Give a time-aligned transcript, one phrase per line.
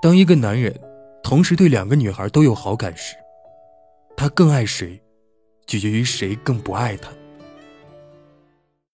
[0.00, 0.72] 当一个男人
[1.22, 3.16] 同时对两个女孩都有好感时
[4.16, 5.00] 他更爱谁
[5.66, 7.17] 取决于谁更不爱他。